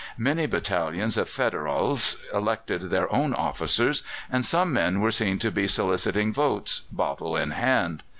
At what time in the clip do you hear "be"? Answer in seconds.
5.51-5.67